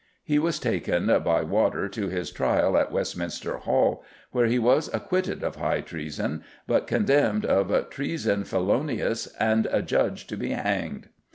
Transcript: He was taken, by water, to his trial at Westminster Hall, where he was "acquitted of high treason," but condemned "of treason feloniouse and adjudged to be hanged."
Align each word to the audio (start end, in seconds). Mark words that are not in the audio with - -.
He 0.23 0.39
was 0.39 0.57
taken, 0.59 1.05
by 1.23 1.43
water, 1.43 1.87
to 1.89 2.07
his 2.07 2.31
trial 2.31 2.75
at 2.75 2.91
Westminster 2.91 3.57
Hall, 3.57 4.03
where 4.31 4.47
he 4.47 4.57
was 4.57 4.89
"acquitted 4.95 5.43
of 5.43 5.57
high 5.57 5.81
treason," 5.81 6.43
but 6.65 6.87
condemned 6.87 7.45
"of 7.45 7.87
treason 7.91 8.43
feloniouse 8.43 9.27
and 9.39 9.67
adjudged 9.67 10.27
to 10.29 10.37
be 10.37 10.53
hanged." 10.53 11.09